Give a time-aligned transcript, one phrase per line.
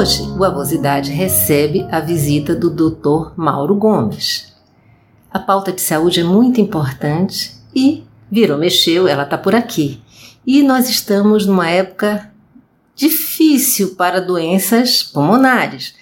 [0.00, 3.34] Hoje, o Avosidade recebe a visita do Dr.
[3.36, 4.50] Mauro Gomes.
[5.30, 10.00] A pauta de saúde é muito importante e virou, mexeu, ela está por aqui.
[10.46, 12.32] E nós estamos numa época
[12.96, 15.94] difícil para doenças pulmonares.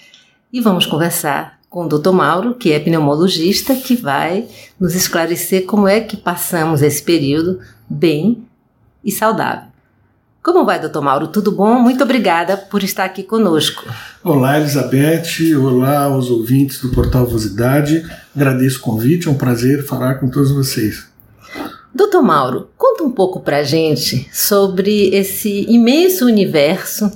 [0.52, 2.12] E vamos conversar com o Dr.
[2.12, 4.46] Mauro, que é pneumologista, que vai
[4.78, 7.58] nos esclarecer como é que passamos esse período
[7.90, 8.46] bem
[9.04, 9.68] e saudável.
[10.48, 11.28] Como vai, doutor Mauro?
[11.28, 11.78] Tudo bom?
[11.78, 13.84] Muito obrigada por estar aqui conosco.
[14.24, 15.54] Olá, Elizabeth.
[15.54, 18.02] Olá aos ouvintes do Portal Vosidade.
[18.34, 21.06] Agradeço o convite, é um prazer falar com todos vocês.
[21.94, 27.12] Doutor Mauro, conta um pouco pra gente sobre esse imenso universo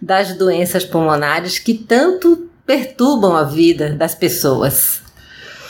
[0.00, 5.03] das doenças pulmonares que tanto perturbam a vida das pessoas.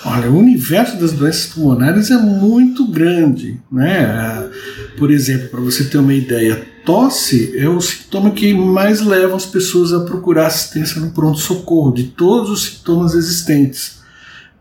[0.07, 4.51] Olha, o universo das doenças pulmonares é muito grande, né?
[4.99, 9.47] Por exemplo, para você ter uma ideia, tosse é o sintoma que mais leva as
[9.47, 14.01] pessoas a procurar assistência no pronto-socorro, de todos os sintomas existentes.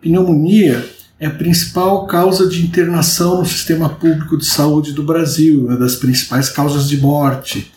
[0.02, 0.86] Pneumonia
[1.20, 5.96] é a principal causa de internação no sistema público de saúde do Brasil, uma das
[5.96, 7.70] principais causas de morte.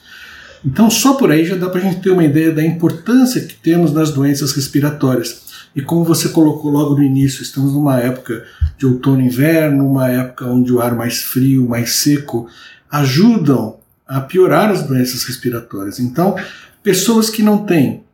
[0.64, 3.55] Então, só por aí já dá para a gente ter uma ideia da importância que
[3.55, 5.45] temos nas doenças respiratórias.
[5.77, 8.46] E como você colocou logo no início, estamos numa época
[8.78, 12.48] de outono e inverno, uma época onde o ar mais frio, mais seco,
[12.91, 13.76] ajudam
[14.09, 16.00] a piorar as doenças respiratórias.
[16.00, 16.34] Então,
[16.82, 18.04] pessoas que não têm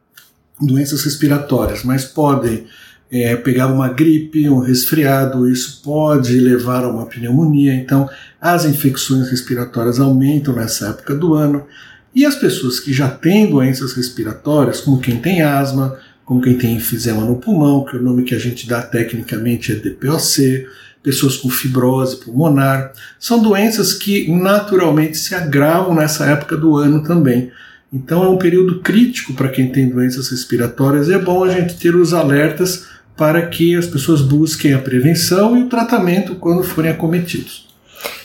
[0.61, 2.67] doenças respiratórias, mas podem
[3.09, 7.75] é, pegar uma gripe, um resfriado, isso pode levar a uma pneumonia.
[7.75, 11.65] Então, as infecções respiratórias aumentam nessa época do ano.
[12.13, 16.77] E as pessoas que já têm doenças respiratórias, como quem tem asma, como quem tem
[16.77, 20.67] enfisema no pulmão, que é o nome que a gente dá tecnicamente é DPOC,
[21.03, 27.51] pessoas com fibrose pulmonar, são doenças que naturalmente se agravam nessa época do ano também.
[27.93, 31.75] Então é um período crítico para quem tem doenças respiratórias e é bom a gente
[31.75, 36.91] ter os alertas para que as pessoas busquem a prevenção e o tratamento quando forem
[36.91, 37.69] acometidos.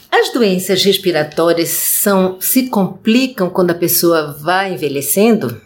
[0.10, 5.60] As doenças respiratórias são se complicam quando a pessoa vai envelhecendo?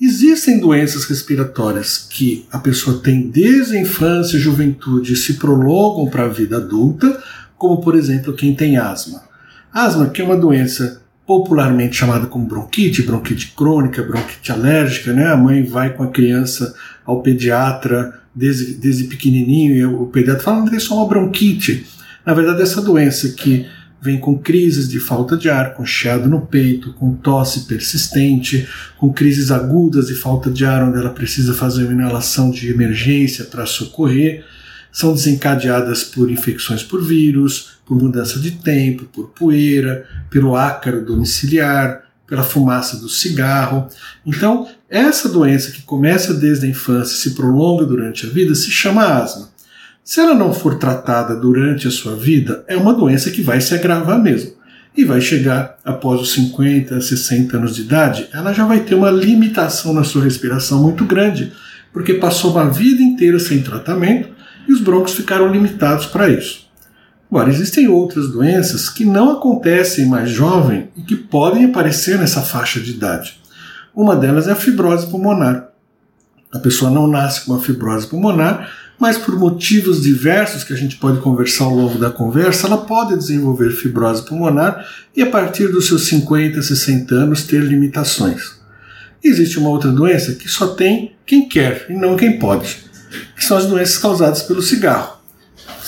[0.00, 6.08] Existem doenças respiratórias que a pessoa tem desde a infância e juventude e se prolongam
[6.08, 7.20] para a vida adulta,
[7.56, 9.22] como por exemplo quem tem asma.
[9.72, 15.26] Asma, que é uma doença popularmente chamada como bronquite, bronquite crônica, bronquite alérgica, né?
[15.26, 20.70] A mãe vai com a criança ao pediatra desde, desde pequenininho e o pediatra fala
[20.70, 21.86] que é só uma bronquite.
[22.24, 23.66] Na verdade, essa doença que
[24.00, 29.12] vem com crises de falta de ar, com chiado no peito, com tosse persistente, com
[29.12, 33.66] crises agudas de falta de ar, onde ela precisa fazer uma inalação de emergência para
[33.66, 34.44] socorrer,
[34.92, 42.04] são desencadeadas por infecções por vírus, por mudança de tempo, por poeira, pelo ácaro domiciliar,
[42.26, 43.88] pela fumaça do cigarro.
[44.24, 48.70] Então, essa doença que começa desde a infância e se prolonga durante a vida se
[48.70, 49.48] chama asma.
[50.08, 53.74] Se ela não for tratada durante a sua vida, é uma doença que vai se
[53.74, 54.52] agravar mesmo.
[54.96, 59.10] E vai chegar após os 50, 60 anos de idade, ela já vai ter uma
[59.10, 61.52] limitação na sua respiração muito grande,
[61.92, 64.30] porque passou uma vida inteira sem tratamento
[64.66, 66.66] e os broncos ficaram limitados para isso.
[67.30, 72.80] Agora, existem outras doenças que não acontecem mais jovem e que podem aparecer nessa faixa
[72.80, 73.38] de idade.
[73.94, 75.68] Uma delas é a fibrose pulmonar.
[76.50, 80.96] A pessoa não nasce com uma fibrose pulmonar, mas por motivos diversos que a gente
[80.96, 84.84] pode conversar ao longo da conversa, ela pode desenvolver fibrose pulmonar
[85.14, 88.58] e a partir dos seus 50, 60 anos ter limitações.
[89.22, 92.78] Existe uma outra doença que só tem quem quer e não quem pode,
[93.36, 95.17] que são as doenças causadas pelo cigarro.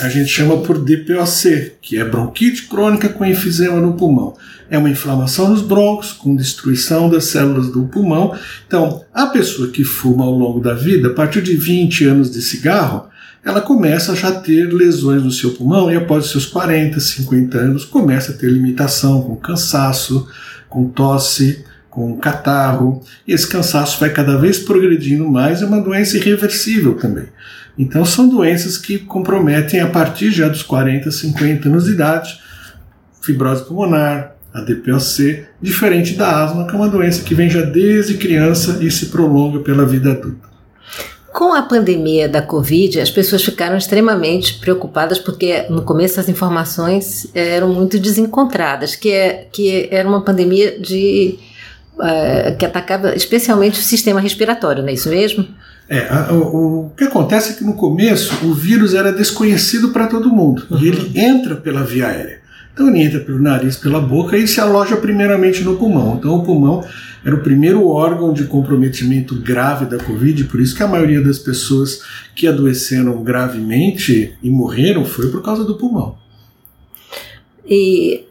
[0.00, 4.34] A gente chama por DPOC, que é bronquite crônica com enfisema no pulmão.
[4.70, 8.34] É uma inflamação nos broncos, com destruição das células do pulmão.
[8.66, 12.40] Então, a pessoa que fuma ao longo da vida, a partir de 20 anos de
[12.40, 13.08] cigarro,
[13.44, 17.84] ela começa a já ter lesões no seu pulmão e após seus 40, 50 anos
[17.84, 20.26] começa a ter limitação com cansaço,
[20.68, 26.16] com tosse, com catarro, e esse cansaço vai cada vez progredindo mais, é uma doença
[26.16, 27.26] irreversível também.
[27.80, 32.38] Então são doenças que comprometem a partir já dos 40, 50 anos de idade,
[33.22, 34.60] fibrose pulmonar, a
[35.62, 39.60] diferente da asma, que é uma doença que vem já desde criança e se prolonga
[39.60, 40.50] pela vida adulta.
[41.32, 47.30] Com a pandemia da Covid, as pessoas ficaram extremamente preocupadas porque no começo as informações
[47.34, 51.38] eram muito desencontradas, que, é, que era uma pandemia de
[51.94, 55.46] uh, que atacava especialmente o sistema respiratório, não é isso mesmo?
[55.88, 60.06] É, a, o, o, que acontece é que no começo o vírus era desconhecido para
[60.06, 60.78] todo mundo uhum.
[60.78, 62.40] e ele entra pela via aérea.
[62.72, 66.16] Então ele entra pelo nariz, pela boca e se aloja primeiramente no pulmão.
[66.16, 66.84] Então o pulmão
[67.24, 71.38] era o primeiro órgão de comprometimento grave da Covid, por isso que a maioria das
[71.38, 72.02] pessoas
[72.34, 76.16] que adoeceram gravemente e morreram foi por causa do pulmão.
[77.68, 78.24] E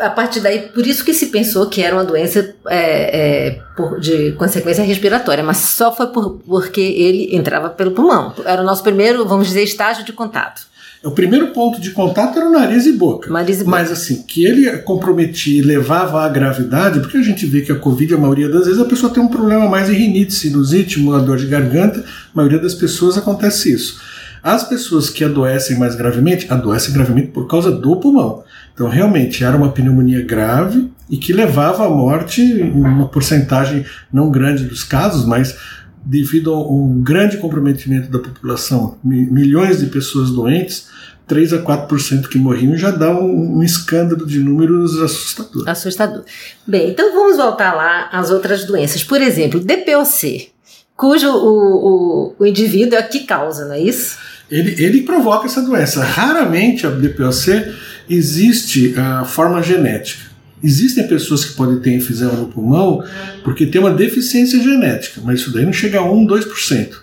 [0.00, 4.00] a partir daí, por isso que se pensou que era uma doença é, é, por,
[4.00, 8.34] de consequência respiratória, mas só foi por, porque ele entrava pelo pulmão.
[8.44, 10.70] Era o nosso primeiro, vamos dizer, estágio de contato.
[11.02, 13.30] O primeiro ponto de contato era o nariz e boca.
[13.30, 13.70] Nariz e boca.
[13.70, 17.76] Mas assim, que ele comprometia e levava à gravidade, porque a gente vê que a
[17.76, 21.18] Covid, a maioria das vezes, a pessoa tem um problema mais de rinite, sinusite, uma
[21.18, 22.04] dor de garganta, a
[22.34, 23.98] maioria das pessoas acontece isso.
[24.42, 28.44] As pessoas que adoecem mais gravemente, adoecem gravemente por causa do pulmão.
[28.80, 34.30] Então, realmente, era uma pneumonia grave e que levava à morte em uma porcentagem não
[34.30, 35.54] grande dos casos, mas
[36.02, 40.88] devido a um grande comprometimento da população, milhões de pessoas doentes,
[41.26, 45.68] 3 a 4% que morriam já dá um, um, escândalo de números assustador.
[45.68, 46.24] Assustador.
[46.66, 49.04] Bem, então vamos voltar lá às outras doenças.
[49.04, 50.52] Por exemplo, DPOC,
[50.96, 54.16] cujo o, o, o indivíduo é que causa, não é isso?
[54.50, 56.02] Ele, ele provoca essa doença.
[56.02, 60.28] Raramente a DPOC existe a forma genética.
[60.62, 63.02] Existem pessoas que podem ter enfisema no pulmão
[63.42, 66.96] porque tem uma deficiência genética, mas isso daí não chega a 1, 2%.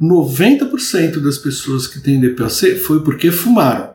[0.00, 3.92] 90% das pessoas que têm DPOC foi porque fumaram.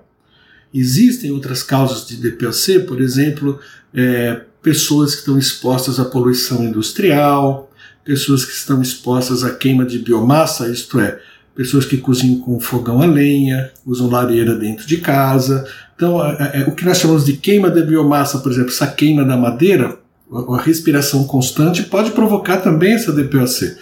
[0.74, 3.60] Existem outras causas de DPOC, por exemplo,
[3.94, 7.72] é, pessoas que estão expostas à poluição industrial,
[8.04, 11.20] pessoas que estão expostas à queima de biomassa, isto é,
[11.56, 15.66] pessoas que cozinham com fogão a lenha, usam lareira dentro de casa,
[15.98, 19.26] então, é, é, o que nós chamamos de queima de biomassa, por exemplo, essa queima
[19.26, 19.98] da madeira,
[20.32, 23.76] a respiração constante pode provocar também essa DPOC.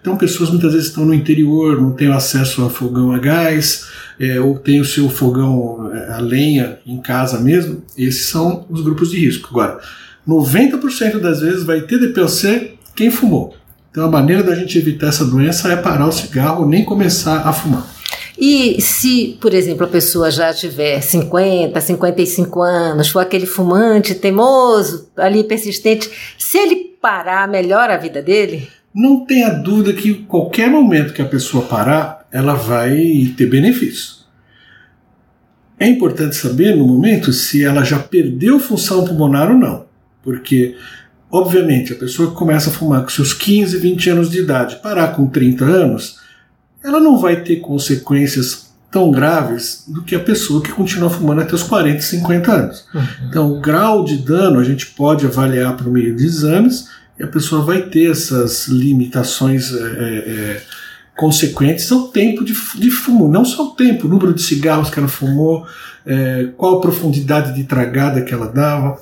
[0.00, 3.86] Então, pessoas muitas vezes estão no interior, não têm acesso a fogão a gás,
[4.18, 7.84] é, ou tem o seu fogão é, a lenha em casa mesmo.
[7.96, 9.48] Esses são os grupos de risco.
[9.50, 9.78] Agora,
[10.26, 13.54] 90% das vezes vai ter DPOC quem fumou.
[13.92, 17.46] Então, a maneira da gente evitar essa doença é parar o cigarro ou nem começar
[17.46, 17.86] a fumar.
[18.40, 25.10] E se, por exemplo, a pessoa já tiver 50, 55 anos, for aquele fumante teimoso,
[25.14, 28.66] ali persistente, se ele parar, melhora a vida dele?
[28.94, 34.20] Não tenha dúvida que qualquer momento que a pessoa parar, ela vai ter benefício.
[35.78, 39.84] É importante saber no momento se ela já perdeu função pulmonar ou não,
[40.22, 40.76] porque
[41.30, 45.08] obviamente a pessoa que começa a fumar com seus 15, 20 anos de idade, parar
[45.08, 46.18] com 30 anos,
[46.82, 51.54] ela não vai ter consequências tão graves do que a pessoa que continua fumando até
[51.54, 52.84] os 40, 50 anos.
[52.92, 53.02] Uhum.
[53.28, 56.88] Então, o grau de dano a gente pode avaliar por meio de exames
[57.18, 60.62] e a pessoa vai ter essas limitações é, é,
[61.16, 64.98] consequentes ao tempo de, de fumo, não só o tempo, o número de cigarros que
[64.98, 65.66] ela fumou,
[66.04, 68.98] é, qual a profundidade de tragada que ela dava,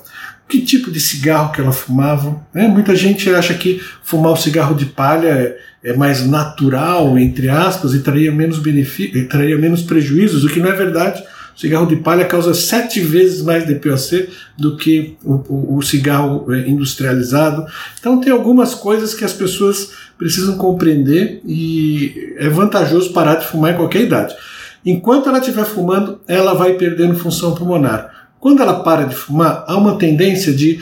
[0.47, 2.41] que tipo de cigarro que ela fumava.
[2.53, 2.67] Né?
[2.67, 7.93] Muita gente acha que fumar o cigarro de palha é, é mais natural, entre aspas,
[7.93, 11.23] e traria menos benefício, traria menos prejuízos, o que não é verdade.
[11.55, 16.53] O cigarro de palha causa sete vezes mais DPOC do que o, o, o cigarro
[16.53, 17.65] é, industrializado.
[17.99, 23.73] Então tem algumas coisas que as pessoas precisam compreender e é vantajoso parar de fumar
[23.73, 24.35] em qualquer idade.
[24.85, 28.29] Enquanto ela estiver fumando, ela vai perdendo função pulmonar.
[28.39, 30.79] Quando ela para de fumar, há uma tendência de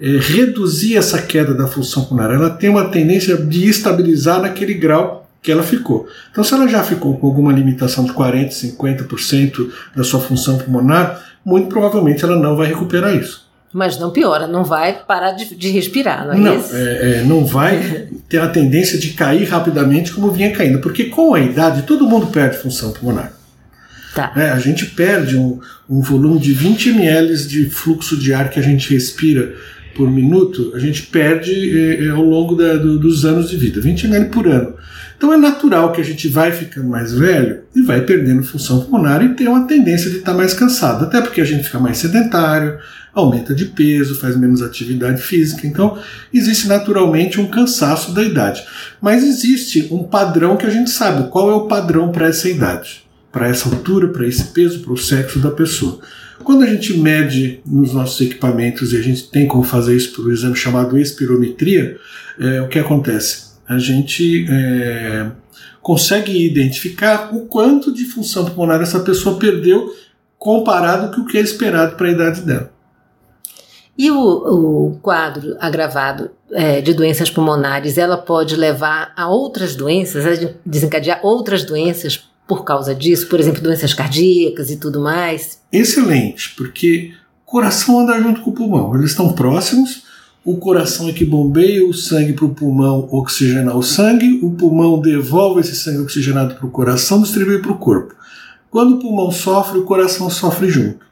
[0.00, 2.32] é, reduzir essa queda da função pulmonar.
[2.32, 6.08] Ela tem uma tendência de estabilizar naquele grau que ela ficou.
[6.30, 11.22] Então, se ela já ficou com alguma limitação de 40%, 50% da sua função pulmonar,
[11.44, 13.48] muito provavelmente ela não vai recuperar isso.
[13.72, 16.74] Mas não piora, não vai parar de, de respirar, não é não, isso?
[16.74, 21.34] É, é, não vai ter a tendência de cair rapidamente como vinha caindo, porque com
[21.34, 23.32] a idade todo mundo perde função pulmonar.
[24.14, 24.32] Tá.
[24.34, 28.58] É, a gente perde um, um volume de 20 ml de fluxo de ar que
[28.58, 29.54] a gente respira
[29.98, 34.06] por minuto, a gente perde é, ao longo da, do, dos anos de vida, 20
[34.06, 34.74] ml por ano.
[35.16, 39.20] Então é natural que a gente vai ficando mais velho e vai perdendo função pulmonar
[39.24, 42.78] e tem uma tendência de estar mais cansado, até porque a gente fica mais sedentário,
[43.12, 45.66] aumenta de peso, faz menos atividade física.
[45.66, 45.98] Então
[46.32, 48.62] existe naturalmente um cansaço da idade.
[49.00, 53.04] Mas existe um padrão que a gente sabe qual é o padrão para essa idade,
[53.32, 55.98] para essa altura, para esse peso, para o sexo da pessoa.
[56.44, 60.26] Quando a gente mede nos nossos equipamentos e a gente tem como fazer isso por
[60.26, 61.98] um exame chamado espirometria,
[62.38, 63.48] é, o que acontece?
[63.68, 65.30] a gente é,
[65.82, 69.94] consegue identificar o quanto de função pulmonar essa pessoa perdeu
[70.38, 72.72] comparado com o que é esperado para a idade dela.
[73.96, 80.24] E o, o quadro agravado é, de doenças pulmonares, ela pode levar a outras doenças,
[80.24, 85.60] a desencadear outras doenças por causa disso, por exemplo, doenças cardíacas e tudo mais?
[85.70, 87.12] Excelente, porque
[87.46, 90.08] o coração anda junto com o pulmão, eles estão próximos
[90.50, 94.98] o coração é que bombeia o sangue para o pulmão oxigenar o sangue, o pulmão
[94.98, 98.14] devolve esse sangue oxigenado para o coração, distribui para o corpo.
[98.70, 101.04] Quando o pulmão sofre, o coração sofre junto.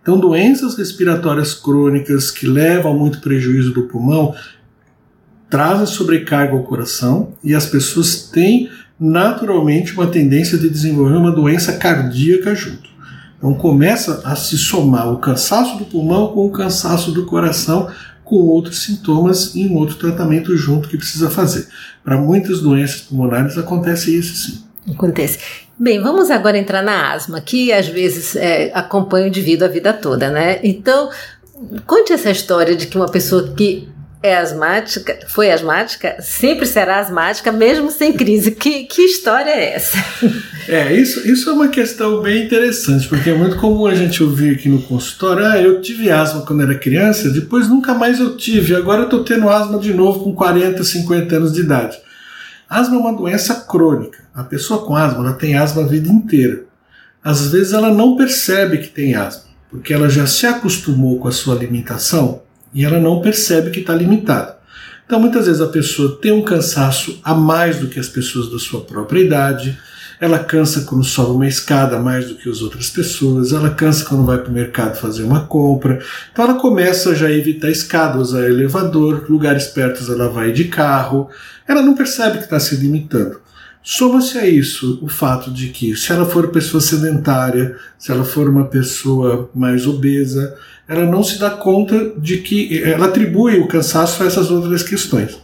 [0.00, 4.34] Então, doenças respiratórias crônicas que levam a muito prejuízo do pulmão
[5.50, 8.70] trazem sobrecarga ao coração e as pessoas têm
[9.00, 12.90] naturalmente uma tendência de desenvolver uma doença cardíaca junto.
[13.38, 17.88] Então começa a se somar o cansaço do pulmão com o cansaço do coração,
[18.22, 21.66] com outros sintomas e um outro tratamento junto que precisa fazer.
[22.04, 24.64] Para muitas doenças pulmonares acontece isso sim.
[24.92, 25.38] Acontece.
[25.78, 29.94] Bem, vamos agora entrar na asma, que às vezes é, acompanha o indivíduo a vida
[29.94, 30.60] toda, né?
[30.62, 31.08] Então,
[31.86, 33.88] conte essa história de que uma pessoa que
[34.22, 38.50] é asmática, foi asmática, sempre será asmática, mesmo sem crise.
[38.50, 39.98] Que, que história é essa?
[40.68, 44.54] É, isso, isso é uma questão bem interessante, porque é muito comum a gente ouvir
[44.54, 48.76] aqui no consultório: ah, eu tive asma quando era criança, depois nunca mais eu tive,
[48.76, 51.98] agora eu estou tendo asma de novo com 40, 50 anos de idade.
[52.68, 54.18] Asma é uma doença crônica.
[54.32, 56.64] A pessoa com asma ela tem asma a vida inteira.
[57.24, 61.32] Às vezes ela não percebe que tem asma, porque ela já se acostumou com a
[61.32, 64.58] sua alimentação e ela não percebe que está limitada.
[65.04, 68.58] Então, muitas vezes a pessoa tem um cansaço a mais do que as pessoas da
[68.58, 69.76] sua própria idade,
[70.20, 74.24] ela cansa quando sobe uma escada mais do que as outras pessoas, ela cansa quando
[74.24, 75.98] vai para o mercado fazer uma compra.
[76.30, 81.28] Então, ela começa já a evitar escada, usar elevador, lugares perto ela vai de carro,
[81.66, 83.40] ela não percebe que está se limitando.
[83.82, 88.48] Soma-se a isso o fato de que, se ela for pessoa sedentária, se ela for
[88.48, 90.56] uma pessoa mais obesa,
[90.86, 95.38] ela não se dá conta de que ela atribui o cansaço a essas outras questões.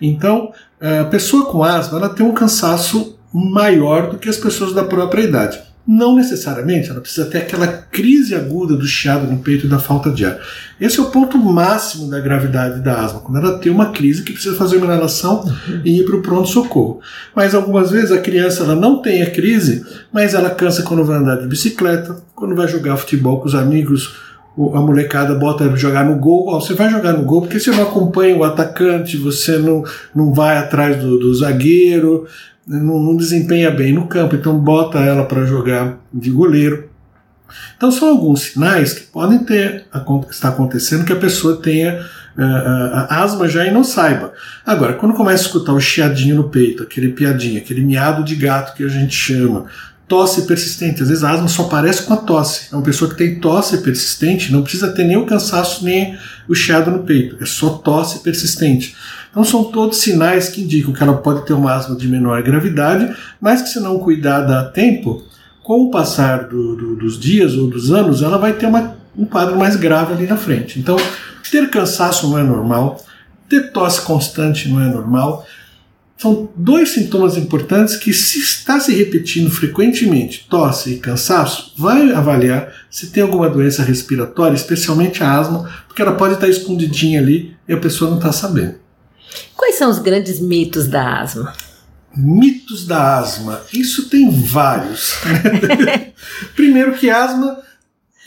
[0.00, 4.84] Então, a pessoa com asma ela tem um cansaço maior do que as pessoas da
[4.84, 5.58] própria idade.
[5.86, 10.10] Não necessariamente ela precisa ter aquela crise aguda do chiado no peito e da falta
[10.10, 10.38] de ar.
[10.80, 14.32] Esse é o ponto máximo da gravidade da asma, quando ela tem uma crise que
[14.32, 15.80] precisa fazer uma inalação uhum.
[15.84, 17.00] e ir para o pronto-socorro.
[17.34, 21.18] Mas algumas vezes a criança ela não tem a crise, mas ela cansa quando vai
[21.18, 24.14] andar de bicicleta, quando vai jogar futebol com os amigos,
[24.56, 28.36] a molecada bota jogar no gol, você vai jogar no gol porque você não acompanha
[28.36, 29.82] o atacante, você não,
[30.14, 32.26] não vai atrás do, do zagueiro,
[32.66, 36.90] não, não, desempenha bem no campo, então bota ela para jogar de goleiro.
[37.76, 39.86] Então são alguns sinais que podem ter
[40.30, 42.06] está acontecendo que a pessoa tenha
[42.36, 44.32] uh, uh, asma já e não saiba.
[44.64, 48.74] Agora, quando começa a escutar o chiadinho no peito, aquele piadinho, aquele miado de gato
[48.74, 49.66] que a gente chama,
[50.12, 51.02] tosse persistente.
[51.02, 52.66] Às vezes a asma só aparece com a tosse.
[52.70, 56.54] É uma pessoa que tem tosse persistente, não precisa ter nem o cansaço nem o
[56.54, 58.94] chiado no peito, é só tosse persistente.
[59.30, 63.10] Então são todos sinais que indicam que ela pode ter uma asma de menor gravidade,
[63.40, 65.24] mas que se não cuidada a tempo,
[65.62, 69.24] com o passar do, do, dos dias ou dos anos, ela vai ter uma, um
[69.24, 70.78] quadro mais grave ali na frente.
[70.78, 70.96] Então,
[71.50, 73.02] ter cansaço não é normal,
[73.48, 75.46] ter tosse constante não é normal,
[76.22, 82.72] são dois sintomas importantes que, se está se repetindo frequentemente, tosse e cansaço, vai avaliar
[82.88, 87.72] se tem alguma doença respiratória, especialmente a asma, porque ela pode estar escondidinha ali e
[87.72, 88.76] a pessoa não está sabendo.
[89.56, 91.52] Quais são os grandes mitos da asma?
[92.16, 93.60] Mitos da asma.
[93.72, 95.14] Isso tem vários.
[96.54, 97.58] Primeiro que asma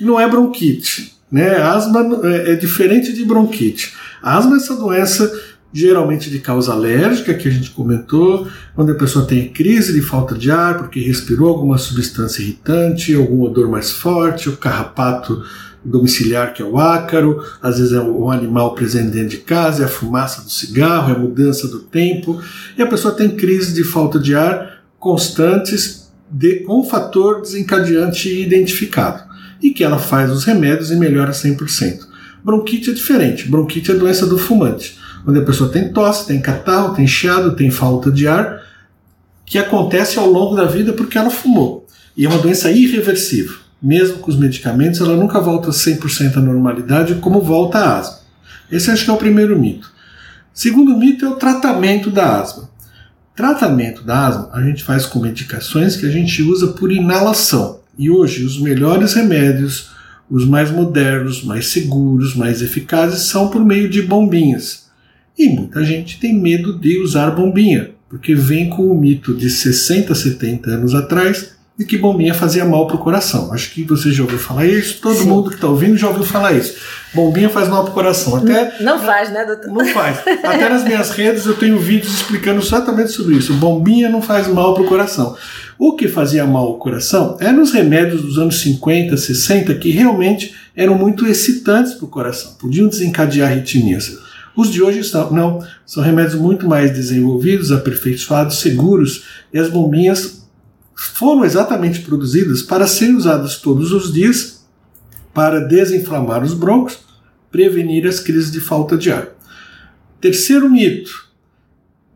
[0.02, 1.16] não é bronquite.
[1.32, 1.56] Né?
[1.56, 3.94] asma é, é diferente de bronquite.
[4.22, 8.96] A asma é essa doença geralmente de causa alérgica, que a gente comentou, quando a
[8.96, 13.92] pessoa tem crise de falta de ar porque respirou alguma substância irritante, algum odor mais
[13.92, 15.44] forte, o carrapato
[15.86, 19.86] domiciliar, que é o ácaro, às vezes é um animal presente dentro de casa, é
[19.86, 22.42] a fumaça do cigarro, é a mudança do tempo,
[22.78, 28.30] e a pessoa tem crise de falta de ar constantes de, com um fator desencadeante
[28.30, 29.24] identificado,
[29.62, 32.16] e que ela faz os remédios e melhora 100%.
[32.44, 33.48] Bronquite é diferente.
[33.50, 37.72] Bronquite é doença do fumante, onde a pessoa tem tosse, tem catarro, tem chiado, tem
[37.72, 38.62] falta de ar,
[39.46, 41.86] que acontece ao longo da vida porque ela fumou.
[42.16, 43.58] E é uma doença irreversível.
[43.82, 48.20] Mesmo com os medicamentos, ela nunca volta 100% à normalidade como volta a asma.
[48.72, 49.92] Esse acho que é o primeiro mito.
[50.54, 52.70] Segundo mito é o tratamento da asma.
[53.36, 57.82] Tratamento da asma a gente faz com medicações que a gente usa por inalação.
[57.98, 59.90] E hoje os melhores remédios,
[60.30, 64.85] os mais modernos, mais seguros, mais eficazes são por meio de bombinhas.
[65.38, 70.16] E muita gente tem medo de usar bombinha, porque vem com o mito de 60,
[70.16, 73.52] 70 anos atrás de que bombinha fazia mal para o coração.
[73.54, 75.28] Acho que você já ouviu falar isso, todo Sim.
[75.28, 76.76] mundo que está ouvindo já ouviu falar isso.
[77.14, 78.38] Bombinha faz mal para o coração.
[78.38, 79.74] Até, não faz, né, doutor?
[79.74, 80.20] Não faz.
[80.44, 83.54] Até nas minhas redes eu tenho vídeos explicando exatamente sobre isso.
[83.56, 85.36] Bombinha não faz mal para o coração.
[85.78, 90.56] O que fazia mal ao coração eram os remédios dos anos 50, 60, que realmente
[90.74, 94.18] eram muito excitantes para o coração, podiam desencadear arritmias.
[94.56, 100.48] Os de hoje são, não, são remédios muito mais desenvolvidos, aperfeiçoados, seguros, e as bombinhas
[100.96, 104.66] foram exatamente produzidas para serem usadas todos os dias
[105.34, 107.00] para desinflamar os brônquios,
[107.52, 109.28] prevenir as crises de falta de ar.
[110.22, 111.28] Terceiro mito: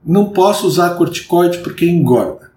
[0.05, 2.49] não posso usar corticoide porque engorda.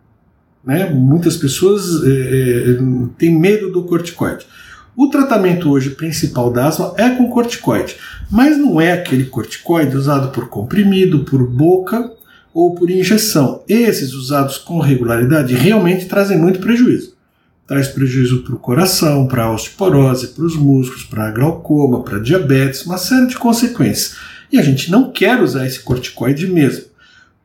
[0.65, 0.89] Né?
[0.91, 2.79] Muitas pessoas é, é,
[3.19, 4.47] têm medo do corticoide.
[4.95, 7.97] O tratamento hoje principal da asma é com corticoide,
[8.31, 12.13] mas não é aquele corticoide usado por comprimido, por boca
[12.53, 13.63] ou por injeção.
[13.67, 17.15] Esses usados com regularidade realmente trazem muito prejuízo.
[17.67, 22.19] Traz prejuízo para o coração, para a osteoporose, para os músculos, para a glaucoma, para
[22.19, 24.17] diabetes, uma série de consequências.
[24.53, 26.85] E a gente não quer usar esse corticoide mesmo.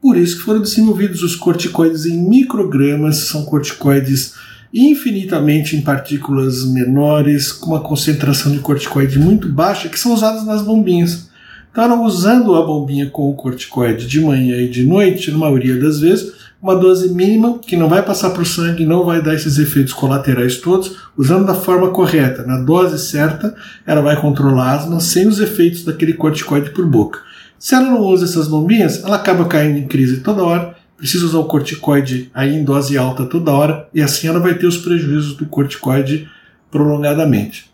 [0.01, 4.34] Por isso que foram desenvolvidos os corticoides em microgramas, são corticoides
[4.74, 10.62] infinitamente em partículas menores, com uma concentração de corticoide muito baixa, que são usados nas
[10.62, 11.29] bombinhas.
[11.71, 16.00] Então, usando a bombinha com o corticoide de manhã e de noite, na maioria das
[16.00, 19.59] vezes, uma dose mínima que não vai passar para o sangue, não vai dar esses
[19.59, 23.55] efeitos colaterais todos, usando da forma correta, na dose certa,
[23.86, 27.19] ela vai controlar asma sem os efeitos daquele corticoide por boca.
[27.59, 31.39] Se ela não usa essas bombinhas, ela acaba caindo em crise toda hora, precisa usar
[31.39, 35.36] o corticoide aí em dose alta toda hora, e assim ela vai ter os prejuízos
[35.36, 36.28] do corticoide
[36.71, 37.69] prolongadamente.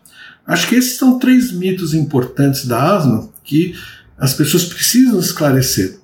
[0.46, 3.74] Acho que esses são três mitos importantes da asma que
[4.18, 5.98] as pessoas precisam esclarecer,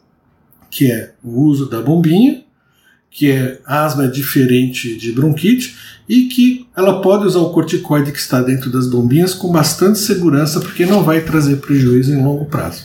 [0.70, 2.42] que é o uso da bombinha,
[3.10, 5.76] que é asma diferente de bronquite
[6.08, 10.60] e que ela pode usar o corticoide que está dentro das bombinhas com bastante segurança,
[10.60, 12.84] porque não vai trazer prejuízo em longo prazo.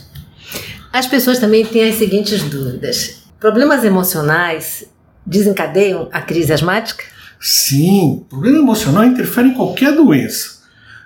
[0.92, 4.88] As pessoas também têm as seguintes dúvidas: problemas emocionais
[5.24, 7.04] desencadeiam a crise asmática?
[7.40, 10.56] Sim, problema emocional interfere em qualquer doença.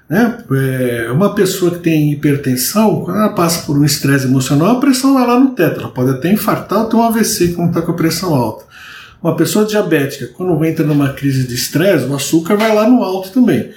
[0.08, 0.38] Né?
[0.50, 5.12] É, uma pessoa que tem hipertensão, quando ela passa por um estresse emocional, a pressão
[5.12, 5.80] vai lá no teto.
[5.80, 8.64] Ela pode até infartar ou ter um AVC quando está com a pressão alta.
[9.22, 13.32] Uma pessoa diabética, quando entra numa crise de estresse, o açúcar vai lá no alto
[13.32, 13.70] também.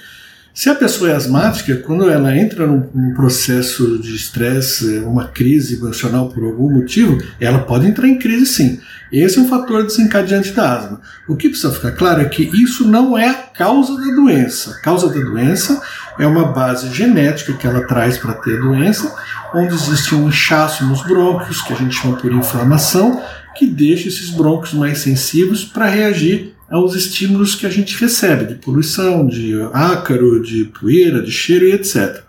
[0.54, 5.74] Se a pessoa é asmática, quando ela entra num, num processo de estresse, uma crise
[5.74, 8.80] emocional por algum motivo, ela pode entrar em crise sim.
[9.10, 11.00] Esse é um fator desencadeante da asma.
[11.28, 14.70] O que precisa ficar claro é que isso não é a causa da doença.
[14.70, 15.82] A causa da doença
[16.20, 19.12] é uma base genética que ela traz para ter a doença,
[19.52, 23.20] onde existe um inchaço nos brônquios, que a gente chama por inflamação,
[23.56, 28.56] que deixa esses brônquios mais sensíveis para reagir aos estímulos que a gente recebe, de
[28.56, 32.24] poluição, de ácaro, de poeira, de cheiro e etc.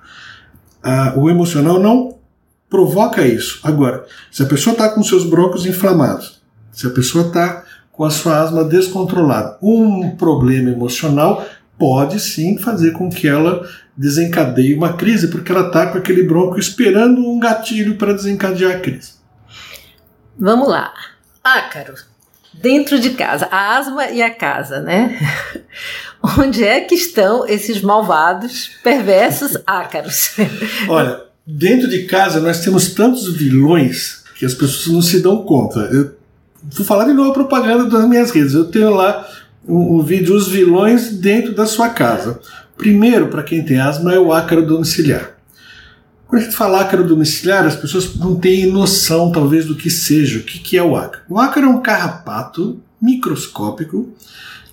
[0.84, 2.20] Ah, o emocional não
[2.70, 3.60] provoca isso.
[3.64, 8.12] Agora, se a pessoa está com seus brônquios inflamados, se a pessoa está com a
[8.12, 11.44] sua asma descontrolada, um problema emocional
[11.76, 16.60] pode sim fazer com que ela desencadeie uma crise, porque ela está com aquele bronco
[16.60, 19.14] esperando um gatilho para desencadear a crise.
[20.38, 20.94] Vamos lá.
[21.44, 21.96] Ácaro
[22.62, 25.18] dentro de casa, a asma e a casa, né?
[26.40, 30.32] Onde é que estão esses malvados, perversos ácaros?
[30.90, 35.80] Olha, dentro de casa nós temos tantos vilões que as pessoas não se dão conta.
[35.92, 36.16] Eu
[36.64, 38.54] vou falar de novo a propaganda das minhas redes.
[38.54, 39.28] Eu tenho lá
[39.68, 42.40] um, um vídeo Os Vilões dentro da sua casa.
[42.78, 45.35] Primeiro, para quem tem asma, é o ácaro domiciliar.
[46.36, 50.40] Quando a gente fala ácaro domiciliar, as pessoas não têm noção, talvez, do que seja.
[50.40, 51.24] O que, que é o ácaro?
[51.30, 54.14] O ácaro é um carrapato microscópico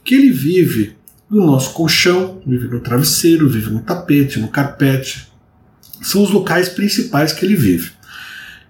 [0.02, 0.96] que ele vive
[1.30, 5.28] no nosso colchão, vive no travesseiro, vive no tapete, no carpete.
[6.00, 7.92] São os locais principais que ele vive.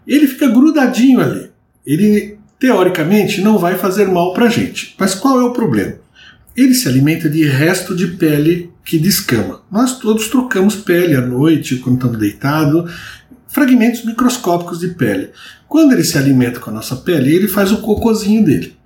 [0.07, 1.51] Ele fica grudadinho ali.
[1.87, 4.95] Ele, teoricamente, não vai fazer mal para a gente.
[4.99, 5.95] Mas qual é o problema?
[6.57, 9.63] Ele se alimenta de resto de pele que descama.
[9.71, 12.93] Nós todos trocamos pele à noite, quando estamos deitados,
[13.49, 15.31] fragmentos microscópicos de pele.
[15.69, 18.77] Quando ele se alimenta com a nossa pele, ele faz o cocôzinho dele.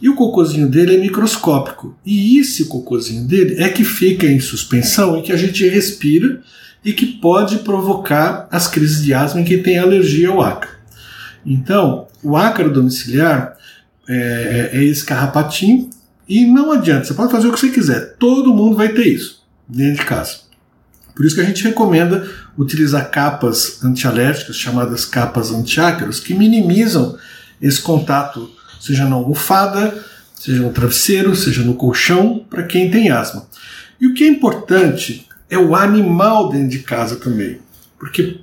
[0.00, 1.96] E o cocôzinho dele é microscópico.
[2.04, 6.40] E esse cocôzinho dele é que fica em suspensão e que a gente respira
[6.84, 10.72] e que pode provocar as crises de asma em quem tem alergia ao ácaro.
[11.46, 13.56] Então, o ácaro domiciliar
[14.08, 15.88] é, é, é esse carrapatinho
[16.34, 19.44] e não adianta, você pode fazer o que você quiser, todo mundo vai ter isso
[19.68, 20.38] dentro de casa.
[21.14, 27.18] Por isso que a gente recomenda utilizar capas antialérgicas, chamadas capas antiácaros, que minimizam
[27.60, 30.02] esse contato, seja na almofada,
[30.34, 33.46] seja no travesseiro, seja no colchão, para quem tem asma.
[34.00, 37.58] E o que é importante é o animal dentro de casa também,
[37.98, 38.40] porque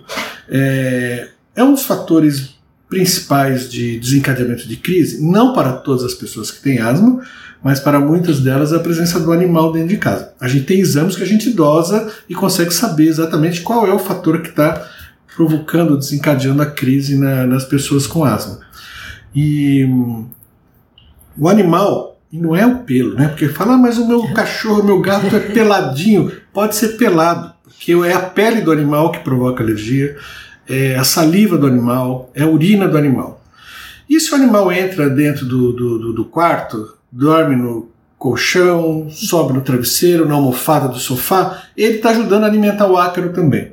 [0.48, 2.59] é, é um dos fatores
[2.90, 7.22] principais de desencadeamento de crise, não para todas as pessoas que têm asma,
[7.64, 10.34] mas para muitas delas a presença do animal dentro de casa.
[10.40, 14.00] A gente tem exames que a gente dosa e consegue saber exatamente qual é o
[14.00, 14.88] fator que está
[15.36, 18.60] provocando, desencadeando a crise na, nas pessoas com asma.
[19.36, 19.88] E
[21.38, 23.28] o animal, não é o pelo, né?
[23.28, 26.32] Porque fala, ah, mas o meu cachorro, o meu gato é peladinho.
[26.52, 30.18] Pode ser pelado, porque é a pele do animal que provoca alergia,
[30.70, 33.44] é a saliva do animal, é a urina do animal.
[34.08, 39.62] E se o animal entra dentro do, do, do quarto, dorme no colchão, sobe no
[39.62, 43.72] travesseiro, na almofada do sofá, ele está ajudando a alimentar o ácaro também.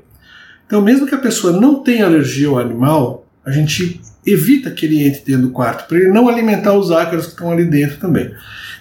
[0.66, 5.06] Então, mesmo que a pessoa não tenha alergia ao animal, a gente evita que ele
[5.06, 8.32] entre dentro do quarto, para ele não alimentar os ácaros que estão ali dentro também.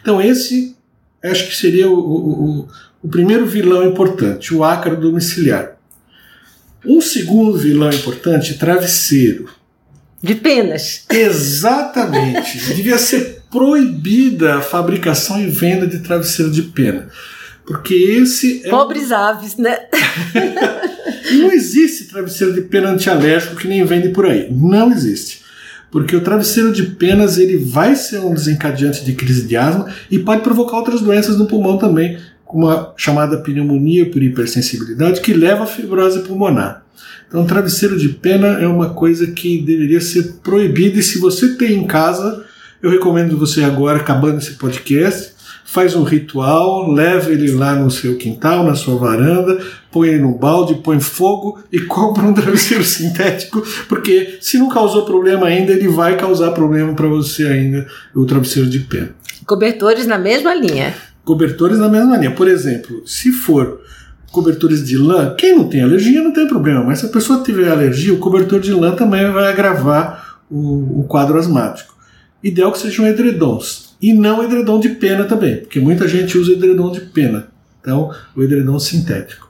[0.01, 0.75] Então, esse
[1.23, 2.67] acho que seria o, o,
[3.03, 5.74] o primeiro vilão importante, o ácaro domiciliar.
[6.85, 9.49] Um segundo vilão importante, travesseiro.
[10.21, 11.05] De penas.
[11.09, 12.57] Exatamente.
[12.73, 17.09] Devia ser proibida a fabricação e venda de travesseiro de pena.
[17.65, 18.69] Porque esse é.
[18.69, 19.15] Pobres um...
[19.15, 19.77] aves, né?
[21.33, 24.47] não existe travesseiro de pena antialérgico que nem vende por aí.
[24.51, 25.43] Não existe.
[25.91, 30.19] Porque o travesseiro de penas ele vai ser um desencadeante de crise de asma e
[30.19, 32.19] pode provocar outras doenças no pulmão também,
[32.55, 36.85] como a chamada pneumonia por hipersensibilidade, que leva à fibrose pulmonar.
[37.27, 41.73] Então, travesseiro de pena é uma coisa que deveria ser proibida, e se você tem
[41.73, 42.45] em casa,
[42.81, 45.33] eu recomendo você agora, acabando esse podcast,
[45.65, 49.59] faz um ritual, leva ele lá no seu quintal, na sua varanda,
[49.91, 55.03] põe ele no balde, põe fogo e compra um travesseiro sintético, porque se não causou
[55.03, 59.09] problema ainda, ele vai causar problema para você ainda, o travesseiro de pena.
[59.45, 60.93] Cobertores na mesma linha
[61.25, 62.31] cobertores na mesma linha.
[62.31, 63.81] Por exemplo, se for
[64.31, 67.69] cobertores de lã, quem não tem alergia não tem problema, mas se a pessoa tiver
[67.69, 71.95] alergia, o cobertor de lã também vai agravar o, o quadro asmático.
[72.43, 73.95] Ideal que sejam edredons.
[74.01, 77.47] E não edredom de pena também, porque muita gente usa edredom de pena.
[77.81, 79.49] Então, o edredom sintético.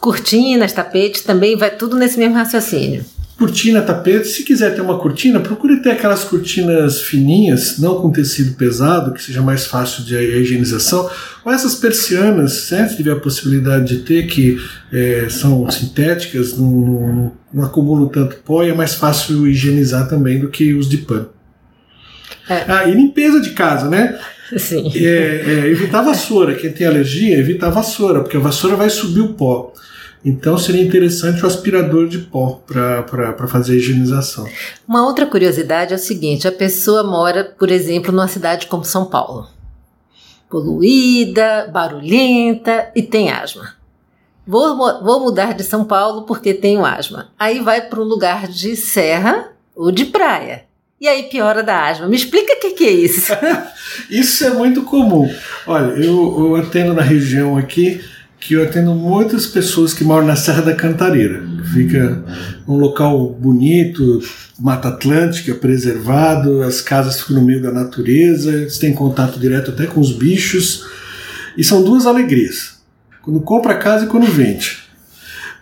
[0.00, 3.04] Cortinas, tapetes, também vai tudo nesse mesmo raciocínio
[3.38, 4.28] cortina, tapete.
[4.28, 9.22] Se quiser ter uma cortina, procure ter aquelas cortinas fininhas, não com tecido pesado, que
[9.22, 11.08] seja mais fácil de higienização.
[11.44, 14.58] Ou essas persianas, se tiver a possibilidade de ter, que
[14.92, 20.38] é, são sintéticas, não, não, não, acumulam tanto pó e é mais fácil higienizar também
[20.38, 21.28] do que os de pano.
[22.48, 22.64] É.
[22.68, 24.18] Ah, e limpeza de casa, né?
[24.56, 24.90] Sim.
[24.94, 26.54] É, é, evitar vassoura.
[26.54, 29.72] Quem tem alergia, evita a vassoura, porque a vassoura vai subir o pó.
[30.24, 34.48] Então seria interessante o aspirador de pó para fazer a higienização.
[34.88, 39.04] Uma outra curiosidade é o seguinte: a pessoa mora, por exemplo, numa cidade como São
[39.04, 39.46] Paulo,
[40.48, 43.74] poluída, barulhenta e tem asma.
[44.46, 47.28] Vou, vou mudar de São Paulo porque tenho asma.
[47.38, 50.64] Aí vai para um lugar de serra ou de praia.
[51.00, 52.06] E aí piora da asma.
[52.06, 53.32] Me explica o que, que, é isso.
[54.08, 55.30] isso é muito comum.
[55.66, 58.02] Olha, eu, eu atendo na região aqui
[58.44, 61.42] que eu atendo muitas pessoas que moram na Serra da Cantareira.
[61.72, 62.22] Fica
[62.68, 64.20] um local bonito,
[64.60, 69.86] Mata Atlântica, preservado, as casas ficam no meio da natureza, eles têm contato direto até
[69.86, 70.84] com os bichos.
[71.56, 72.82] E são duas alegrias.
[73.22, 74.82] Quando compra a casa e quando vende.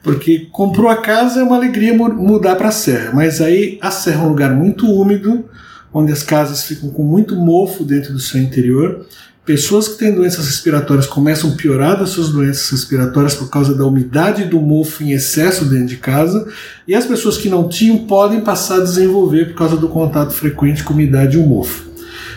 [0.02, 4.24] Porque comprou a casa é uma alegria mudar para a serra, mas aí a serra
[4.24, 5.48] é um lugar muito úmido,
[5.94, 9.06] onde as casas ficam com muito mofo dentro do seu interior
[9.44, 13.84] Pessoas que têm doenças respiratórias começam a piorar das suas doenças respiratórias por causa da
[13.84, 16.46] umidade do mofo em excesso dentro de casa,
[16.86, 20.84] e as pessoas que não tinham podem passar a desenvolver por causa do contato frequente
[20.84, 21.90] com umidade e o mofo.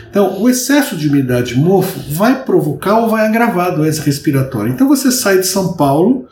[0.09, 4.71] Então, o excesso de umidade e mofo vai provocar ou vai agravar a doença respiratória.
[4.71, 6.27] Então, você sai de São Paulo,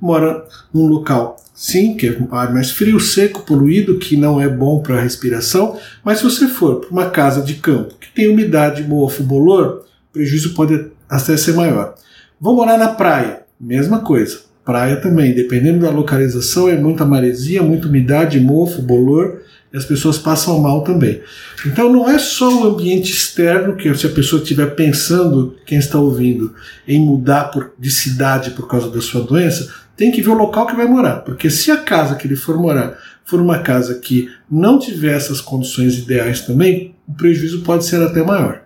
[0.00, 4.48] mora num local, sim, que é um ar mais frio, seco, poluído, que não é
[4.48, 8.28] bom para a respiração, mas se você for para uma casa de campo que tem
[8.28, 9.85] umidade, mofo, bolor,
[10.16, 11.94] prejuízo pode até ser maior.
[12.40, 14.40] Vou morar na praia, mesma coisa.
[14.64, 20.18] Praia também, dependendo da localização, é muita maresia, muita umidade, mofo, bolor, e as pessoas
[20.18, 21.20] passam mal também.
[21.64, 25.98] Então não é só o ambiente externo, que se a pessoa estiver pensando, quem está
[25.98, 26.54] ouvindo,
[26.88, 30.66] em mudar por, de cidade por causa da sua doença, tem que ver o local
[30.66, 31.16] que vai morar.
[31.20, 35.40] Porque se a casa que ele for morar for uma casa que não tiver essas
[35.40, 38.65] condições ideais também, o prejuízo pode ser até maior.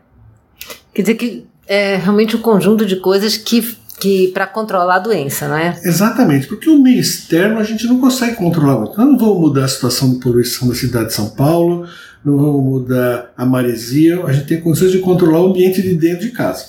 [0.95, 5.47] Quer dizer que é realmente um conjunto de coisas que que para controlar a doença,
[5.47, 5.79] não é?
[5.85, 8.81] Exatamente, porque o meio externo a gente não consegue controlar.
[8.81, 11.87] Nós não vamos mudar a situação de poluição da cidade de São Paulo,
[12.25, 16.21] não vamos mudar a maresia, a gente tem condições de controlar o ambiente de dentro
[16.21, 16.65] de casa.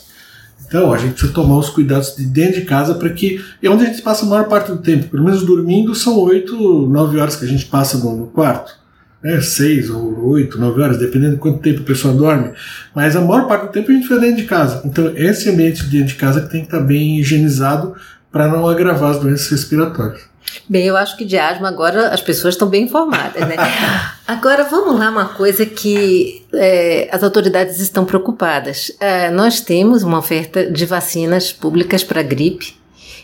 [0.68, 3.42] Então a gente precisa tomar os cuidados de dentro de casa para que.
[3.64, 6.88] É onde a gente passa a maior parte do tempo, pelo menos dormindo, são 8,
[6.88, 8.81] 9 horas que a gente passa no quarto
[9.24, 12.52] né, seis ou oito, nove horas, dependendo de quanto tempo a pessoa dorme.
[12.96, 14.82] Mas a maior parte do tempo a gente faz dentro de casa.
[14.86, 17.96] Então, esse ambiente dentro de casa que tem que estar bem higienizado
[18.32, 20.32] para não agravar as doenças respiratórias.
[20.68, 23.56] Bem, eu acho que de asma agora as pessoas estão bem informadas, né?
[24.28, 28.92] agora vamos lá, uma coisa que é, as autoridades estão preocupadas.
[29.00, 32.81] É, nós temos uma oferta de vacinas públicas para gripe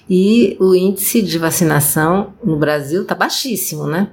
[0.09, 4.09] e o índice de vacinação no Brasil está baixíssimo, né?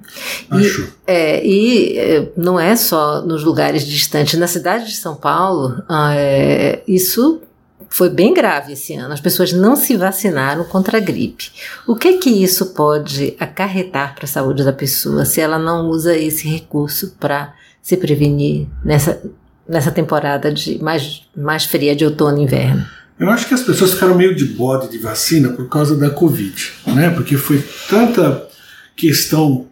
[0.50, 0.83] Acho.
[0.83, 4.38] E, é, e é, não é só nos lugares distantes.
[4.38, 7.40] Na cidade de São Paulo, ah, é, isso
[7.88, 9.14] foi bem grave esse ano.
[9.14, 11.52] As pessoas não se vacinaram contra a gripe.
[11.87, 16.16] O que que isso pode acarretar para a saúde da pessoa se ela não usa
[16.16, 19.22] esse recurso para se prevenir nessa,
[19.68, 22.85] nessa temporada de mais, mais fria de outono e inverno?
[23.18, 26.72] Eu acho que as pessoas ficaram meio de bode de vacina por causa da Covid,
[26.87, 27.11] né?
[27.11, 28.48] Porque foi tanta
[28.96, 29.66] questão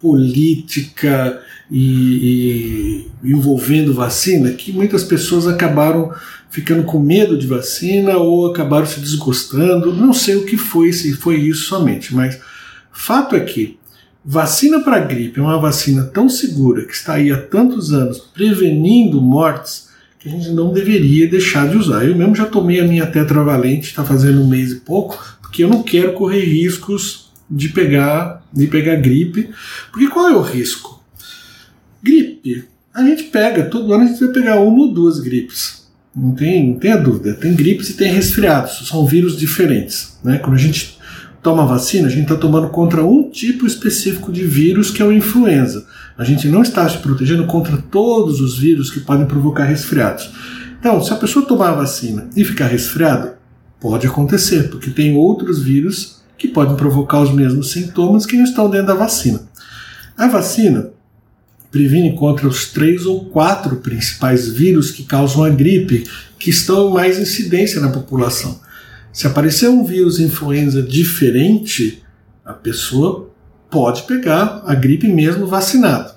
[0.00, 6.12] política e, e, envolvendo vacina que muitas pessoas acabaram
[6.50, 9.92] ficando com medo de vacina ou acabaram se desgostando.
[9.92, 12.38] Não sei o que foi, se foi isso somente, mas
[12.92, 13.78] fato é que
[14.24, 19.20] vacina para gripe é uma vacina tão segura que está aí há tantos anos prevenindo
[19.20, 19.88] mortes
[20.24, 22.06] que a gente não deveria deixar de usar.
[22.06, 25.68] Eu mesmo já tomei a minha tetravalente, está fazendo um mês e pouco, porque eu
[25.68, 29.50] não quero correr riscos de pegar, de pegar gripe.
[29.92, 31.04] Porque qual é o risco?
[32.02, 32.64] Gripe.
[32.94, 35.84] A gente pega, todo ano a gente vai pegar uma ou duas gripes.
[36.16, 37.34] Não tem, não tem a dúvida.
[37.34, 38.88] Tem gripes e tem resfriados.
[38.88, 40.16] São vírus diferentes.
[40.24, 40.38] Né?
[40.38, 40.93] Quando a gente
[41.44, 45.12] toma vacina, a gente está tomando contra um tipo específico de vírus que é o
[45.12, 45.86] influenza.
[46.16, 50.32] A gente não está se protegendo contra todos os vírus que podem provocar resfriados.
[50.80, 53.32] Então, se a pessoa tomar a vacina e ficar resfriado,
[53.78, 58.70] pode acontecer, porque tem outros vírus que podem provocar os mesmos sintomas que não estão
[58.70, 59.42] dentro da vacina.
[60.16, 60.92] A vacina
[61.70, 67.18] previne contra os três ou quatro principais vírus que causam a gripe, que estão mais
[67.18, 68.63] incidência na população.
[69.14, 72.02] Se aparecer um vírus influenza diferente,
[72.44, 73.30] a pessoa
[73.70, 76.12] pode pegar a gripe mesmo vacinado.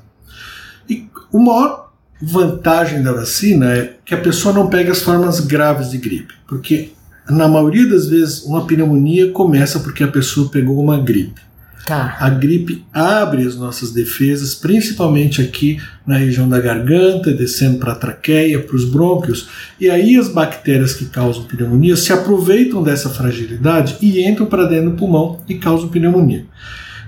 [0.89, 5.91] E a maior vantagem da vacina é que a pessoa não pega as formas graves
[5.91, 6.89] de gripe, porque
[7.29, 11.39] na maioria das vezes uma pneumonia começa porque a pessoa pegou uma gripe.
[11.87, 12.17] Tá.
[12.19, 17.95] A gripe abre as nossas defesas, principalmente aqui na região da garganta, descendo para a
[17.95, 19.47] traqueia, para os brônquios,
[19.79, 24.89] e aí as bactérias que causam pneumonia se aproveitam dessa fragilidade e entram para dentro
[24.89, 26.45] do pulmão e causam pneumonia.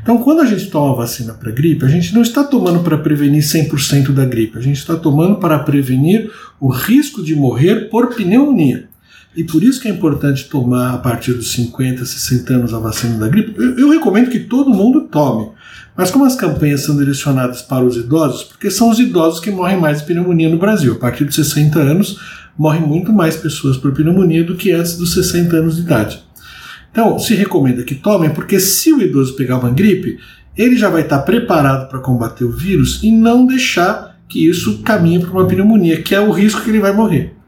[0.02, 3.44] Então, quando a gente toma vacina para gripe, a gente não está tomando para prevenir
[3.44, 8.89] 100% da gripe, a gente está tomando para prevenir o risco de morrer por pneumonia.
[9.36, 13.18] E por isso que é importante tomar a partir dos 50, 60 anos a vacina
[13.18, 13.54] da gripe.
[13.58, 15.50] Eu, eu, recomendo que todo mundo tome.
[15.96, 19.80] Mas como as campanhas são direcionadas para os idosos, porque são os idosos que morrem
[19.80, 20.94] mais de pneumonia no Brasil.
[20.94, 22.20] A partir dos 60 anos,
[22.58, 26.24] morrem muito mais pessoas por pneumonia do que antes dos 60 anos de idade.
[26.92, 30.18] Então, se recomenda que tomem, porque se o idoso pegar uma gripe,
[30.58, 35.20] ele já vai estar preparado para combater o vírus e não deixar que isso caminhe
[35.20, 37.39] para uma pneumonia, que é o risco que ele vai morrer.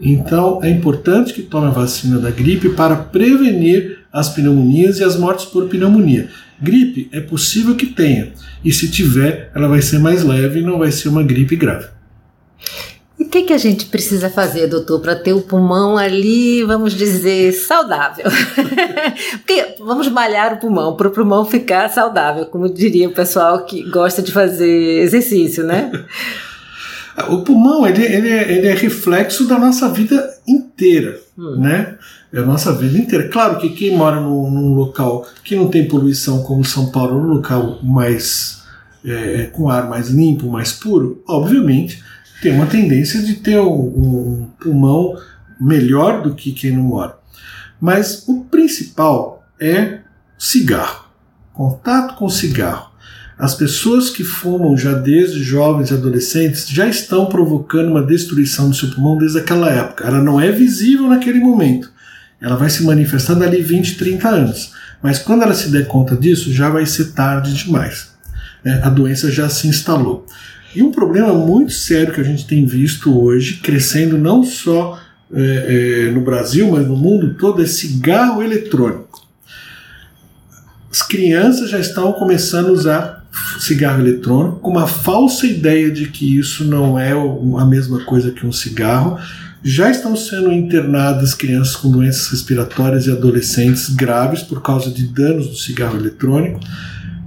[0.00, 5.16] Então é importante que tome a vacina da gripe para prevenir as pneumonias e as
[5.16, 6.28] mortes por pneumonia.
[6.60, 8.32] Gripe é possível que tenha,
[8.64, 11.88] e se tiver, ela vai ser mais leve e não vai ser uma gripe grave.
[13.18, 16.94] E o que, que a gente precisa fazer, doutor, para ter o pulmão ali, vamos
[16.94, 18.24] dizer, saudável?
[19.38, 23.88] Porque vamos malhar o pulmão, para o pulmão ficar saudável, como diria o pessoal que
[23.88, 25.92] gosta de fazer exercício, né?
[27.28, 31.60] O pulmão ele, ele, é, ele é reflexo da nossa vida inteira, hum.
[31.60, 31.96] né?
[32.32, 33.28] É a nossa vida inteira.
[33.28, 37.34] Claro que quem mora num, num, local que não tem poluição, como São Paulo, num
[37.34, 38.64] local mais
[39.04, 42.02] é, é, com ar mais limpo, mais puro, obviamente
[42.42, 45.16] tem uma tendência de ter um, um pulmão
[45.60, 47.16] melhor do que quem não mora.
[47.80, 50.00] Mas o principal é
[50.38, 51.06] cigarro.
[51.52, 52.90] Contato com cigarro.
[53.38, 58.76] As pessoas que fumam já desde jovens e adolescentes já estão provocando uma destruição do
[58.76, 60.06] seu pulmão desde aquela época.
[60.06, 61.90] Ela não é visível naquele momento.
[62.40, 64.72] Ela vai se manifestar dali 20, 30 anos.
[65.02, 68.12] Mas quando ela se der conta disso, já vai ser tarde demais.
[68.64, 70.26] É, a doença já se instalou.
[70.74, 74.98] E um problema muito sério que a gente tem visto hoje, crescendo não só
[75.32, 79.22] é, é, no Brasil, mas no mundo todo, é cigarro eletrônico.
[80.90, 83.13] As crianças já estão começando a usar
[83.58, 88.46] cigarro eletrônico com uma falsa ideia de que isso não é a mesma coisa que
[88.46, 89.18] um cigarro.
[89.62, 95.48] Já estão sendo internadas crianças com doenças respiratórias e adolescentes graves por causa de danos
[95.48, 96.60] do cigarro eletrônico.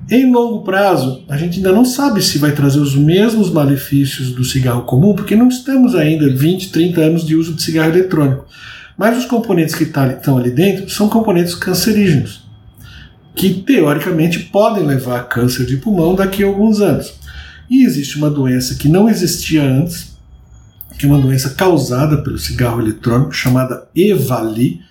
[0.09, 4.43] Em longo prazo, a gente ainda não sabe se vai trazer os mesmos malefícios do
[4.43, 8.45] cigarro comum, porque não estamos ainda 20, 30 anos de uso de cigarro eletrônico.
[8.97, 12.46] Mas os componentes que tá estão ali dentro são componentes cancerígenos,
[13.37, 17.13] que teoricamente podem levar a câncer de pulmão daqui a alguns anos.
[17.69, 20.17] E existe uma doença que não existia antes,
[20.97, 24.81] que é uma doença causada pelo cigarro eletrônico, chamada EVALI,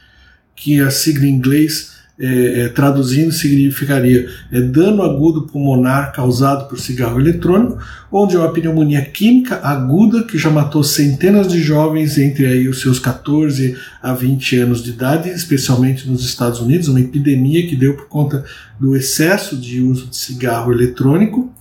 [0.54, 6.80] que a sigla em inglês é, é, traduzindo significaria é, dano agudo pulmonar causado por
[6.80, 7.78] cigarro eletrônico,
[8.10, 12.80] onde é uma pneumonia química aguda que já matou centenas de jovens entre aí os
[12.80, 17.94] seus 14 a 20 anos de idade, especialmente nos Estados Unidos, uma epidemia que deu
[17.94, 18.44] por conta
[18.80, 21.52] do excesso de uso de cigarro eletrônico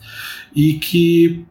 [0.55, 1.43] e que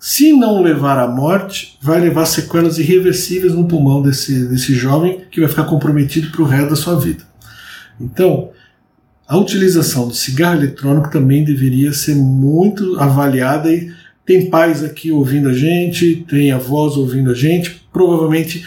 [0.00, 5.40] se não levar à morte, vai levar sequelas irreversíveis no pulmão desse, desse jovem que
[5.40, 7.27] vai ficar comprometido para o resto da sua vida.
[8.00, 8.50] Então,
[9.26, 13.92] a utilização do cigarro eletrônico também deveria ser muito avaliada e
[14.24, 18.64] tem pais aqui ouvindo a gente, tem avós ouvindo a gente, provavelmente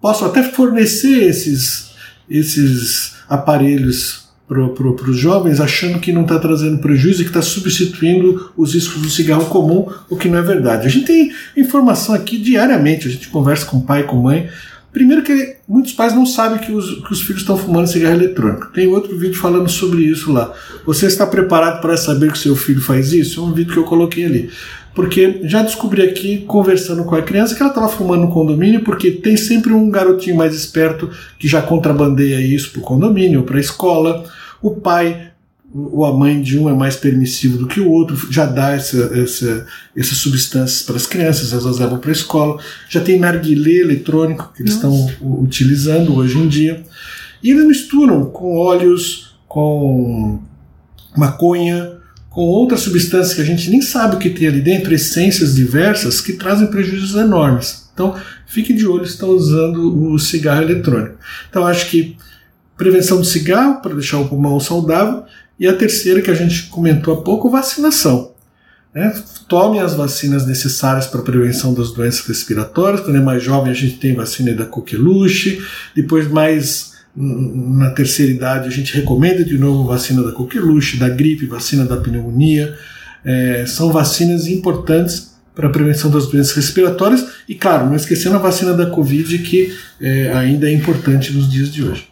[0.00, 1.92] posso até fornecer esses,
[2.28, 7.42] esses aparelhos para pro, os jovens, achando que não está trazendo prejuízo e que está
[7.42, 10.86] substituindo os riscos do cigarro comum, o que não é verdade.
[10.86, 14.48] A gente tem informação aqui diariamente, a gente conversa com pai, com mãe,
[14.94, 18.68] Primeiro que muitos pais não sabem que os, que os filhos estão fumando cigarro eletrônico.
[18.72, 20.54] Tem outro vídeo falando sobre isso lá.
[20.86, 23.40] Você está preparado para saber que seu filho faz isso?
[23.40, 24.50] É um vídeo que eu coloquei ali.
[24.94, 29.10] Porque já descobri aqui, conversando com a criança, que ela estava fumando no condomínio, porque
[29.10, 33.60] tem sempre um garotinho mais esperto que já contrabandeia isso para o condomínio, para a
[33.60, 34.24] escola.
[34.62, 35.32] O pai
[35.74, 39.10] ou a mãe de um é mais permissivo do que o outro, já dá essa,
[39.12, 42.62] essa, essas substâncias para as crianças, elas levam para a escola.
[42.88, 45.10] Já tem narguilé eletrônico que eles Nossa.
[45.10, 46.84] estão utilizando hoje em dia.
[47.42, 50.40] E eles misturam com óleos, com
[51.16, 51.94] maconha,
[52.30, 56.20] com outras substâncias que a gente nem sabe o que tem ali dentro, essências diversas
[56.20, 57.88] que trazem prejuízos enormes.
[57.92, 58.14] Então,
[58.46, 61.16] fique de olho se estão usando o cigarro eletrônico.
[61.50, 62.16] Então, acho que
[62.76, 65.24] prevenção do cigarro para deixar o pulmão saudável
[65.58, 68.32] e a terceira, que a gente comentou há pouco, vacinação.
[68.94, 69.12] Né?
[69.48, 73.00] Tome as vacinas necessárias para a prevenção das doenças respiratórias.
[73.00, 75.62] Quando é mais jovem, a gente tem vacina da coqueluche.
[75.94, 81.46] Depois, mais na terceira idade, a gente recomenda de novo vacina da coqueluche, da gripe,
[81.46, 82.76] vacina da pneumonia.
[83.24, 87.26] É, são vacinas importantes para a prevenção das doenças respiratórias.
[87.48, 91.72] E, claro, não esquecendo a vacina da Covid, que é, ainda é importante nos dias
[91.72, 92.08] de hoje.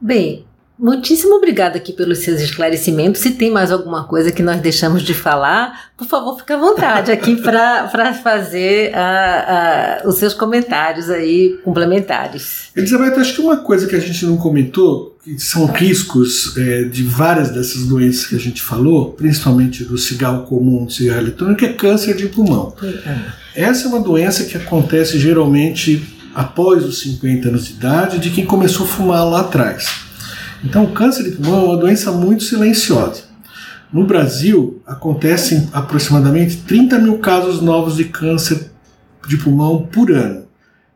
[0.00, 0.44] Bem,
[0.80, 3.20] Muitíssimo obrigada aqui pelos seus esclarecimentos.
[3.20, 7.12] Se tem mais alguma coisa que nós deixamos de falar, por favor, fique à vontade
[7.12, 12.70] aqui para fazer uh, uh, os seus comentários aí complementares.
[12.74, 17.02] Elizabeth, acho que uma coisa que a gente não comentou, que são riscos é, de
[17.02, 21.74] várias dessas doenças que a gente falou, principalmente do cigarro comum, do cigarro eletrônico, é
[21.74, 22.74] câncer de pulmão.
[23.54, 23.64] É.
[23.68, 26.02] Essa é uma doença que acontece geralmente
[26.34, 30.08] após os 50 anos de idade de quem começou a fumar lá atrás.
[30.64, 33.22] Então, o câncer de pulmão é uma doença muito silenciosa.
[33.92, 38.70] No Brasil, acontecem aproximadamente 30 mil casos novos de câncer
[39.26, 40.44] de pulmão por ano.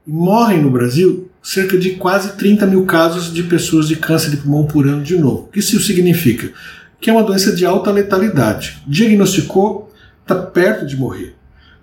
[0.07, 4.37] E morrem no Brasil cerca de quase 30 mil casos de pessoas de câncer de
[4.37, 5.45] pulmão por ano de novo.
[5.45, 6.53] O que isso significa?
[7.01, 8.83] Que é uma doença de alta letalidade.
[8.87, 11.35] Diagnosticou, está perto de morrer.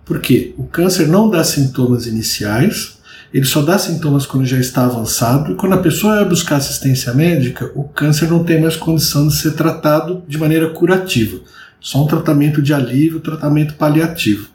[0.06, 0.54] Por quê?
[0.58, 2.98] O câncer não dá sintomas iniciais,
[3.34, 7.14] ele só dá sintomas quando já está avançado e quando a pessoa vai buscar assistência
[7.14, 11.40] médica, o câncer não tem mais condição de ser tratado de maneira curativa.
[11.80, 14.50] Só um tratamento de alívio, tratamento paliativo.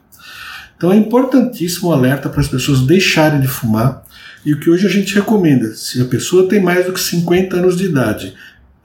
[0.77, 4.03] Então é importantíssimo o alerta para as pessoas deixarem de fumar.
[4.45, 7.57] E o que hoje a gente recomenda, se a pessoa tem mais do que 50
[7.57, 8.33] anos de idade,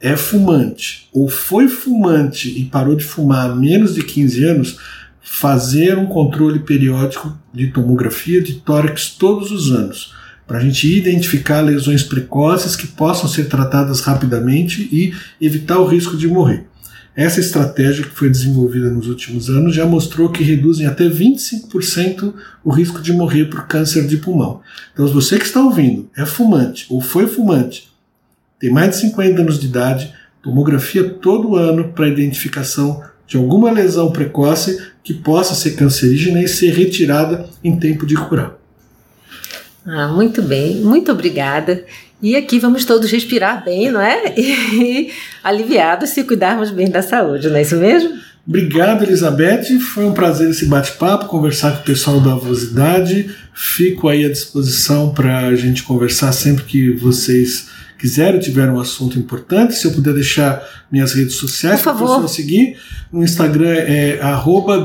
[0.01, 4.77] é fumante ou foi fumante e parou de fumar há menos de 15 anos,
[5.23, 10.13] fazer um controle periódico de tomografia de tórax todos os anos.
[10.45, 16.17] para a gente identificar lesões precoces que possam ser tratadas rapidamente e evitar o risco
[16.17, 16.65] de morrer.
[17.15, 22.71] Essa estratégia que foi desenvolvida nos últimos anos já mostrou que reduzem até 25% o
[22.71, 24.61] risco de morrer por câncer de pulmão.
[24.93, 27.89] Então, se você que está ouvindo é fumante ou foi fumante,
[28.59, 34.11] tem mais de 50 anos de idade, tomografia todo ano para identificação de alguma lesão
[34.11, 38.57] precoce que possa ser cancerígena e ser retirada em tempo de curar.
[39.85, 41.83] Ah, muito bem, muito obrigada.
[42.21, 44.33] E aqui vamos todos respirar bem, não é?
[44.37, 45.11] E
[45.43, 48.17] aliviados se cuidarmos bem da saúde, não é isso mesmo?
[48.47, 49.79] Obrigado, Elizabeth.
[49.79, 53.33] Foi um prazer esse bate-papo, conversar com o pessoal da Avosidade.
[53.53, 57.69] Fico aí à disposição para a gente conversar sempre que vocês
[58.03, 59.75] quiserem, tiver um assunto importante.
[59.75, 62.75] Se eu puder deixar minhas redes sociais para você seguir,
[63.09, 64.19] no Instagram é